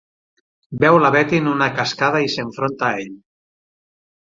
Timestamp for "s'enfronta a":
2.39-2.93